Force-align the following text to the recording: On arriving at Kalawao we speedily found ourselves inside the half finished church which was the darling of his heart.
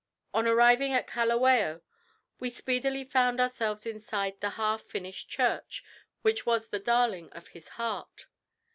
On 0.33 0.47
arriving 0.47 0.93
at 0.93 1.05
Kalawao 1.05 1.83
we 2.39 2.49
speedily 2.49 3.03
found 3.03 3.39
ourselves 3.39 3.85
inside 3.85 4.41
the 4.41 4.49
half 4.57 4.81
finished 4.87 5.29
church 5.29 5.83
which 6.23 6.43
was 6.43 6.69
the 6.69 6.79
darling 6.79 7.29
of 7.33 7.49
his 7.49 7.67
heart. 7.77 8.25